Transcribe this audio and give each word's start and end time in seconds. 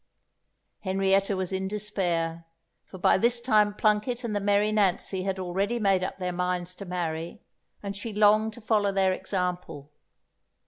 Henrietta 0.79 1.35
was 1.37 1.53
in 1.53 1.67
despair, 1.67 2.45
for 2.85 2.97
by 2.97 3.19
this 3.19 3.39
time 3.39 3.71
Plunket 3.71 4.23
and 4.23 4.35
the 4.35 4.39
merry 4.39 4.71
Nancy 4.71 5.21
had 5.25 5.37
already 5.37 5.77
made 5.77 6.03
up 6.03 6.17
their 6.17 6.33
minds 6.33 6.73
to 6.77 6.85
marry, 6.85 7.43
and 7.83 7.95
she 7.95 8.11
longed 8.11 8.53
to 8.53 8.61
follow 8.61 8.91
their 8.91 9.13
example. 9.13 9.91